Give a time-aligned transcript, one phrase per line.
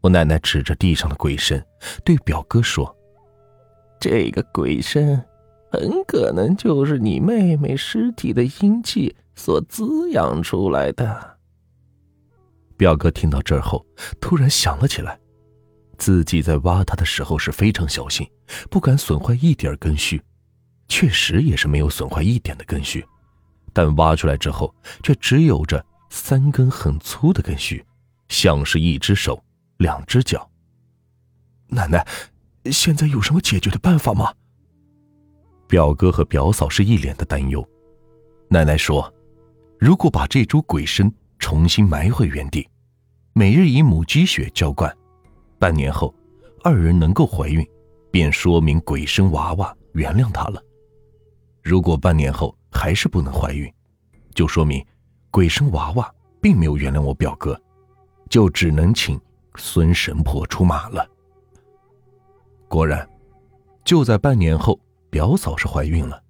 [0.00, 1.62] 我奶奶指着地上的鬼神，
[2.04, 2.96] 对表哥说
[4.00, 5.22] ：“这个鬼神，
[5.70, 11.38] 很可能就是你妹妹尸体的阴气所滋养出来的。”
[12.78, 13.84] 表哥听到这儿后，
[14.20, 15.20] 突然想了起来，
[15.98, 18.26] 自己在挖它的时候是非常小心，
[18.70, 20.18] 不敢损坏一点根须，
[20.88, 23.04] 确实也是没有损坏一点的根须，
[23.74, 27.84] 但挖出来之后，却只有着三根很粗的根须，
[28.28, 29.38] 像是一只手。
[29.80, 30.46] 两只脚。
[31.68, 32.06] 奶奶，
[32.66, 34.30] 现在有什么解决的办法吗？
[35.66, 37.66] 表哥和表嫂是一脸的担忧。
[38.48, 39.10] 奶奶说
[39.80, 42.68] ：“如果把这株鬼参重新埋回原地，
[43.32, 44.94] 每日以母鸡血浇灌，
[45.58, 46.14] 半年后，
[46.62, 47.66] 二人能够怀孕，
[48.10, 50.62] 便说明鬼参娃娃原谅他了。
[51.62, 53.72] 如果半年后还是不能怀孕，
[54.34, 54.84] 就说明
[55.30, 57.58] 鬼参娃娃并没有原谅我表哥，
[58.28, 59.18] 就只能请。”
[59.60, 61.06] 孙神婆出马了。
[62.66, 63.08] 果然，
[63.84, 66.22] 就在半年后，表嫂是怀孕了，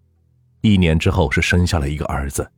[0.60, 2.50] 一年之后是生下了一个儿子。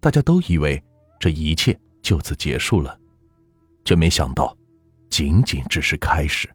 [0.00, 0.82] 大家都以为
[1.18, 2.98] 这一切就此结束了，
[3.84, 4.56] 却没想到，
[5.10, 6.48] 仅仅只是开始。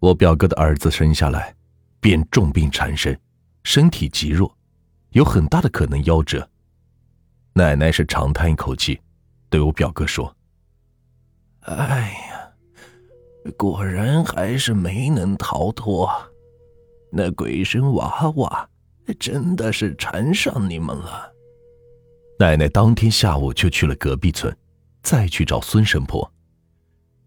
[0.00, 1.54] 我表哥的儿子生下来，
[2.00, 3.18] 便重病缠身，
[3.64, 4.52] 身体极弱，
[5.10, 6.48] 有很大的可能夭折。
[7.52, 9.00] 奶奶是长叹一口气，
[9.48, 10.34] 对我表哥说。
[11.60, 12.17] 哎，
[13.56, 16.10] 果然还是没能逃脱。
[17.10, 18.68] 那鬼神娃娃
[19.18, 21.32] 真的是缠上你们了。
[22.38, 24.54] 奶奶当天下午就去了隔壁村，
[25.02, 26.30] 再去找孙神婆。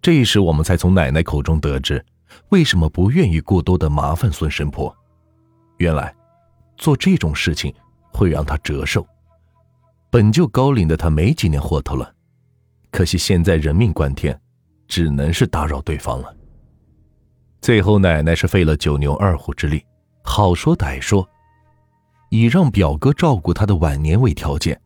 [0.02, 2.04] 这时我们才从奶奶口中得知，
[2.50, 4.96] 为什么不愿意过多的麻烦孙神婆。
[5.78, 6.16] 原来，
[6.78, 7.74] 做这种事情
[8.12, 9.06] 会让她折寿。
[10.10, 12.14] 本就高龄的她没几年活头了。
[12.92, 14.40] 可惜现在人命关天，
[14.92, 16.36] 只能是打扰对方了。
[17.62, 19.82] 最后奶奶是费了九牛二虎之力，
[20.22, 21.26] 好说歹说，
[22.30, 24.78] 以让表哥照顾她的晚年为条件，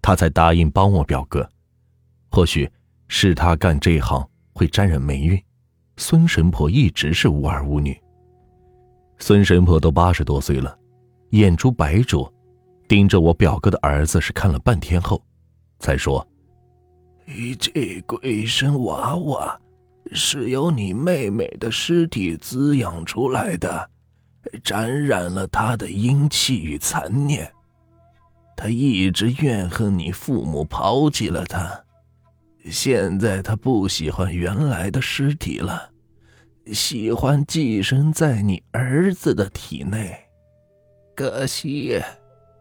[0.00, 1.50] 她才答应帮我表哥。
[2.30, 2.70] 或许
[3.08, 5.42] 是他干这一行会沾染霉运，
[5.96, 8.00] 孙神婆一直是无儿无女。
[9.18, 10.78] 孙神婆都八十多岁了，
[11.30, 12.32] 眼珠白灼，
[12.86, 15.20] 盯着我表哥的儿子是看了半天后，
[15.80, 16.24] 才说。
[17.32, 19.60] 你这鬼神娃娃
[20.12, 23.88] 是由你妹妹的尸体滋养出来的，
[24.64, 27.50] 沾染了她的阴气与残念。
[28.56, 31.84] 她一直怨恨你父母抛弃了她，
[32.68, 35.88] 现在她不喜欢原来的尸体了，
[36.72, 40.18] 喜欢寄生在你儿子的体内。
[41.14, 42.02] 可惜，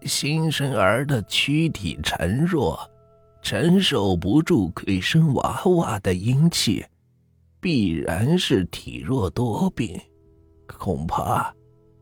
[0.03, 2.79] 新生儿的躯体孱弱。
[3.41, 6.85] 承受不住鬼生娃娃的阴气，
[7.59, 9.99] 必然是体弱多病，
[10.67, 11.53] 恐怕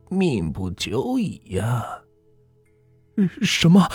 [0.09, 1.85] 命不久矣呀！
[3.41, 3.87] 什么？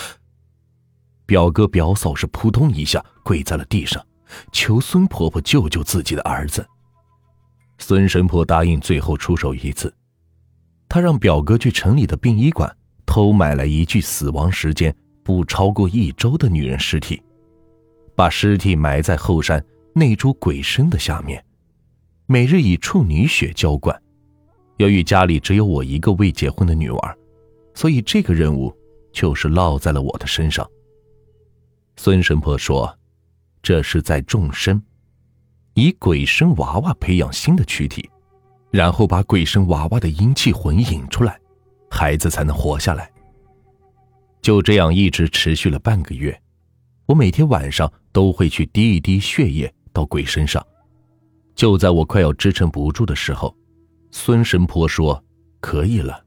[1.25, 4.05] 表哥表嫂是扑通一下跪在了地上，
[4.51, 6.65] 求孙婆婆救救自己的儿子。
[7.77, 9.93] 孙神婆答应最后出手一次，
[10.89, 12.75] 她让表哥去城里的殡仪馆
[13.05, 17.21] 偷买来一具死亡时间不超过一周的女人尸体。
[18.15, 19.63] 把尸体埋在后山
[19.93, 21.43] 那株鬼参的下面，
[22.25, 23.99] 每日以处女血浇灌。
[24.77, 27.17] 由于家里只有我一个未结婚的女儿，
[27.73, 28.75] 所以这个任务
[29.11, 30.67] 就是落在了我的身上。
[31.95, 32.97] 孙神婆说
[33.61, 34.81] ：“这是在种参，
[35.75, 38.09] 以鬼参娃娃培养新的躯体，
[38.71, 41.39] 然后把鬼参娃娃的阴气魂引出来，
[41.89, 43.11] 孩子才能活下来。”
[44.41, 46.37] 就这样一直持续了半个月。
[47.05, 50.65] 我每天晚上都会去滴一滴血液到鬼身上，
[51.53, 53.55] 就在我快要支撑不住的时候，
[54.11, 55.21] 孙神婆说
[55.59, 56.23] 可以了。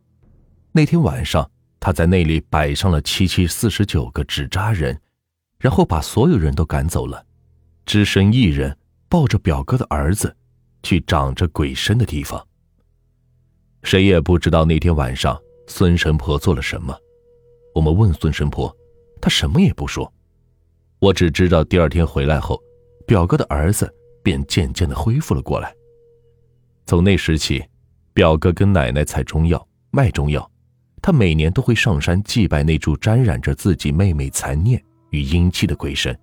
[0.72, 1.50] 那天晚上，
[1.80, 5.00] 她在那里摆上了七七四十九个纸扎人，
[5.58, 7.24] 然后把所有人都赶走了，
[7.86, 8.76] 只身一人
[9.08, 10.36] 抱着表哥的儿子，
[10.82, 12.46] 去长着鬼身的地方。
[13.82, 16.94] 谁也不知道那天晚上孙神婆做了什么。
[17.74, 18.74] 我们问孙神婆，
[19.22, 20.12] 她什么也不说。
[20.98, 22.60] 我只知道第二天回来后，
[23.06, 25.74] 表哥的儿子便渐渐的恢复了过来。
[26.86, 27.62] 从那时起，
[28.14, 30.50] 表哥跟奶奶采中药、卖中药，
[31.02, 36.18] 他每年都会上山祭拜那株沾染着自己妹妹残念与阴气的鬼神。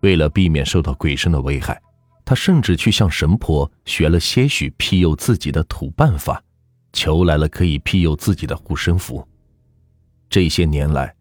[0.00, 1.80] 为了避免受到鬼神的危害，
[2.24, 6.42] 他甚至去向神婆学了些许庇佑自己的土办法，
[6.92, 9.26] 求来了可以庇佑自己的护身符。
[10.28, 11.14] 这些年来，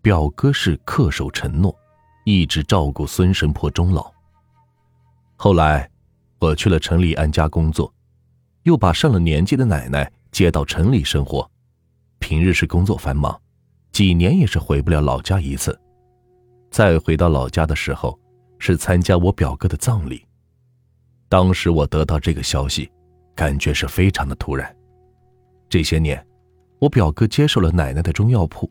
[0.00, 1.76] 表哥是恪守承诺。
[2.24, 4.10] 一直照顾孙神婆终老。
[5.36, 5.88] 后来，
[6.38, 7.92] 我去了城里安家工作，
[8.62, 11.48] 又把上了年纪的奶奶接到城里生活。
[12.18, 13.38] 平日是工作繁忙，
[13.92, 15.78] 几年也是回不了老家一次。
[16.70, 18.18] 再回到老家的时候，
[18.58, 20.24] 是参加我表哥的葬礼。
[21.28, 22.90] 当时我得到这个消息，
[23.34, 24.74] 感觉是非常的突然。
[25.68, 26.24] 这些年，
[26.78, 28.70] 我表哥接受了奶奶的中药铺，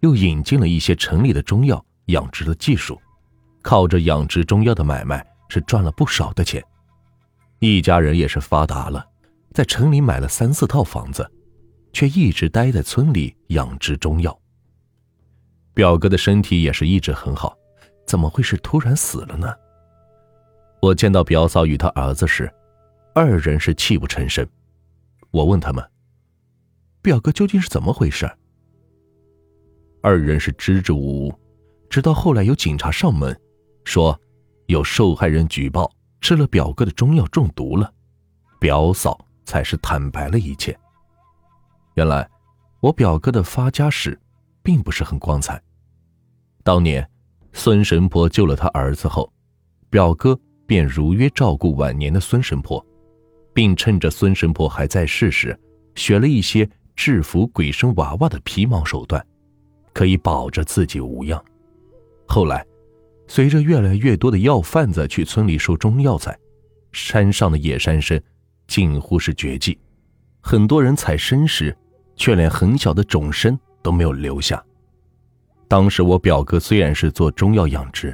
[0.00, 3.00] 又引进了一些城里的中药养殖的技术，
[3.62, 6.62] 靠着养殖中药的买卖是赚了不少的钱。
[7.60, 9.04] 一家人也是发达了，
[9.54, 11.28] 在城里买了三四套房子。
[11.90, 14.38] 却一直待在村里养殖中药。
[15.74, 17.56] 表哥的身体也是一直很好，
[18.06, 19.52] 怎么会是突然死了呢？
[20.80, 22.48] 我见到表嫂与他儿子时，
[23.14, 24.46] 二人是泣不成声。
[25.30, 25.84] 我问他们
[27.02, 28.30] ：“表哥究竟是怎么回事？”
[30.00, 31.34] 二人是支支吾吾，
[31.88, 33.38] 直到后来有警察上门，
[33.84, 34.18] 说
[34.66, 35.90] 有受害人举报
[36.20, 37.92] 吃了表哥的中药中毒了，
[38.60, 40.78] 表嫂才是坦白了一切。
[41.94, 42.28] 原来，
[42.80, 44.18] 我表哥的发家史
[44.62, 45.60] 并不是很光彩。
[46.62, 47.08] 当年，
[47.52, 49.32] 孙神婆救了他儿子后，
[49.88, 52.84] 表哥便如约照顾晚年的孙神婆，
[53.54, 55.58] 并趁着孙神婆还在世时，
[55.94, 59.24] 学了一些制服鬼神娃娃的皮毛手段，
[59.94, 61.42] 可以保着自己无恙。
[62.28, 62.64] 后来，
[63.26, 66.38] 随着越来越多的药贩子去村里收中药材，
[66.92, 68.22] 山上的野山参
[68.68, 69.76] 近乎是绝迹，
[70.40, 71.76] 很多人采参时。
[72.20, 74.60] 却连很小的种参都没有留下。
[75.68, 78.12] 当时我表哥虽然是做中药养殖，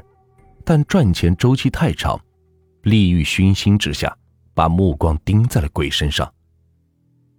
[0.62, 2.20] 但赚钱周期太长，
[2.82, 4.14] 利欲熏心之下，
[4.52, 6.30] 把目光盯在了鬼身上。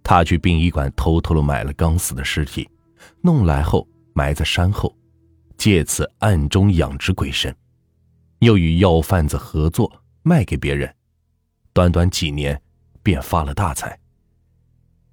[0.02, 2.68] 他去殡仪馆偷偷的买了刚死的尸体，
[3.20, 4.92] 弄来后埋在山后，
[5.56, 7.54] 借此暗中养殖鬼神，
[8.40, 9.90] 又与药贩子合作
[10.22, 10.94] 卖给别人，
[11.72, 12.60] 短短几年
[13.02, 13.98] 便发了大财。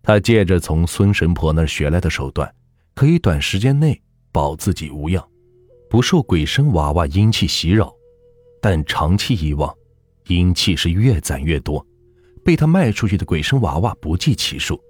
[0.02, 2.54] 他借着从孙神婆那儿学来的手段，
[2.94, 4.02] 可以短时间内
[4.32, 5.26] 保自己无恙，
[5.90, 7.94] 不受鬼神娃娃阴气袭扰。
[8.62, 9.74] 但长期以往，
[10.28, 11.86] 阴气是越攒越多，
[12.44, 14.82] 被他卖出去的鬼神娃娃不计其数。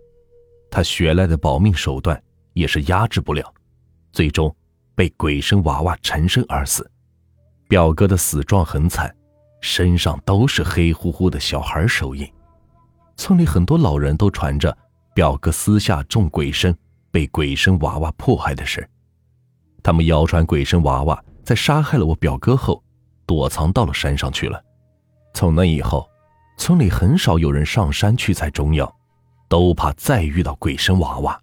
[0.70, 2.22] 他学来的保命手段
[2.54, 3.54] 也是压制不了，
[4.12, 4.56] 最终
[4.96, 6.90] 被鬼神娃娃缠身而死。
[7.68, 9.14] 表哥的死状很惨，
[9.62, 12.28] 身上都是黑乎乎的小孩手印。
[13.18, 14.76] 村里很多老人都传着。
[15.16, 16.76] 表哥私下种鬼参，
[17.12, 18.90] 被鬼神娃娃迫害的事，
[19.84, 22.84] 他们谣传鬼神娃娃在杀害了我表哥后，
[23.28, 24.60] 躲藏到了山上去了。
[25.36, 26.10] 从那以后，
[26.58, 28.92] 村里很少有人上山去采中药，
[29.48, 31.40] 都怕再遇到鬼神娃娃。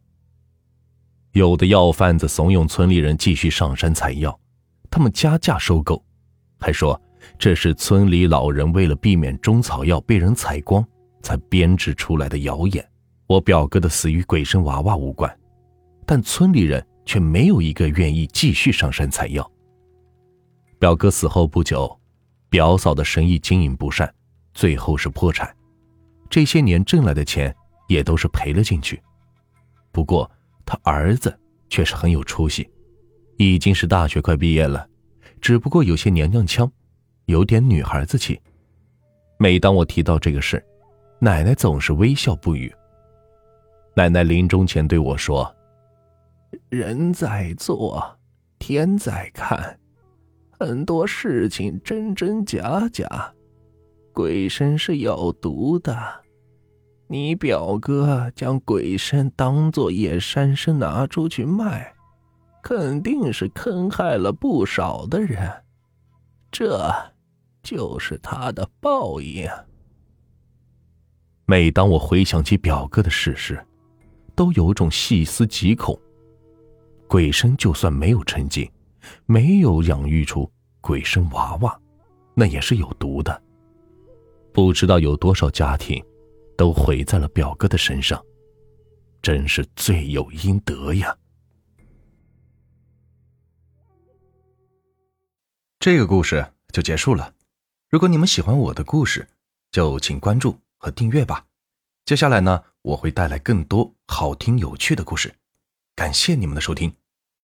[1.32, 4.38] 有的药贩子怂恿村里人继续上山采药，
[4.90, 6.02] 他们加价收购，
[6.58, 7.00] 还说
[7.38, 10.84] 这是村里老人为了避免中草药被人采光，
[11.22, 12.84] 才编织出来的谣言。
[13.28, 15.32] 我表哥的死与鬼神娃娃无关，
[16.04, 19.48] 但村里人却没有一个愿意继续上山采药。
[20.80, 21.96] 表哥死后不久，
[22.48, 24.12] 表嫂的生意经营不善，
[24.52, 25.54] 最后是破产，
[26.28, 27.54] 这些年挣来的钱
[27.86, 29.00] 也都是赔了进去。
[29.92, 30.28] 不过
[30.70, 31.36] 他儿子
[31.68, 32.70] 却是很有出息，
[33.38, 34.88] 已经是大学快毕业了，
[35.40, 36.70] 只不过有些娘娘腔，
[37.24, 38.40] 有点女孩子气。
[39.36, 40.64] 每当我提到这个事，
[41.18, 42.72] 奶奶总是微笑不语。
[43.96, 45.52] 奶奶临终前对我说
[46.70, 48.16] ：“人在做，
[48.60, 49.76] 天在看，
[50.56, 53.34] 很多事情真真假假，
[54.12, 55.98] 鬼神是有毒的。
[57.12, 61.92] 你表哥将鬼参当做野山参拿出去卖，
[62.62, 65.50] 肯定是坑害了不少的人，
[66.52, 66.88] 这
[67.64, 69.50] 就是他的报应。”
[71.46, 73.60] 每当我回想起表哥的事时，
[74.36, 75.98] 都有种细思极恐。
[77.08, 78.70] 鬼神就算没有成精，
[79.26, 80.48] 没有养育出
[80.80, 81.76] 鬼参娃娃，
[82.34, 83.42] 那也是有毒的。
[84.52, 86.00] 不知道有多少家庭
[86.60, 88.22] 都毁在了表哥的身上，
[89.22, 91.16] 真是罪有应得呀。
[95.78, 97.32] 这个故事就结束了。
[97.88, 99.26] 如果你们喜欢我的故事，
[99.72, 101.46] 就请关注和订阅吧。
[102.04, 105.34] 接下来呢，我会带来更多好听有趣的故事，
[105.96, 106.94] 感谢你们的收听。